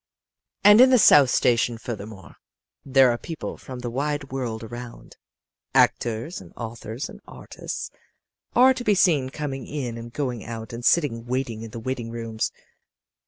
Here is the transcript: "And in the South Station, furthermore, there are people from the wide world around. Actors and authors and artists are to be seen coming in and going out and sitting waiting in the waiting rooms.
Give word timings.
"And 0.63 0.81
in 0.81 0.89
the 0.89 0.97
South 0.97 1.29
Station, 1.29 1.77
furthermore, 1.77 2.37
there 2.83 3.11
are 3.11 3.19
people 3.19 3.55
from 3.55 3.77
the 3.81 3.89
wide 3.91 4.31
world 4.31 4.63
around. 4.63 5.15
Actors 5.75 6.41
and 6.41 6.51
authors 6.57 7.07
and 7.07 7.21
artists 7.27 7.91
are 8.55 8.73
to 8.73 8.83
be 8.83 8.95
seen 8.95 9.29
coming 9.29 9.67
in 9.67 9.99
and 9.99 10.11
going 10.11 10.43
out 10.43 10.73
and 10.73 10.83
sitting 10.83 11.27
waiting 11.27 11.61
in 11.61 11.69
the 11.69 11.79
waiting 11.79 12.09
rooms. 12.09 12.51